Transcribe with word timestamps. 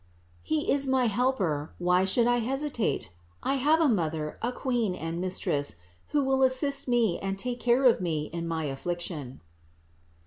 He 0.41 0.71
is 0.71 0.87
my 0.87 1.05
Helper, 1.05 1.75
why 1.77 2.05
should 2.05 2.25
I 2.25 2.37
hesitate? 2.39 3.11
I 3.43 3.57
have 3.61 3.79
a 3.79 3.87
Mother, 3.87 4.39
a 4.41 4.51
Queen 4.51 4.95
and 4.95 5.21
Mistress, 5.21 5.75
who 6.07 6.23
will 6.23 6.41
assist 6.41 6.87
me 6.87 7.19
and 7.19 7.37
take 7.37 7.59
care 7.59 7.85
of 7.85 8.01
me 8.01 8.23
in 8.33 8.47
my 8.47 8.63
affliction." 8.65 9.41